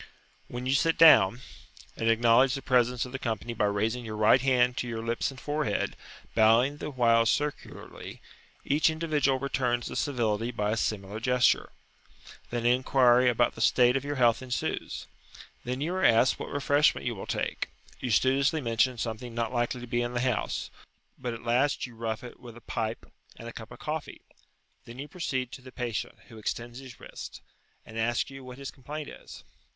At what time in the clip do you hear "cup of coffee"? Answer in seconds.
23.53-24.21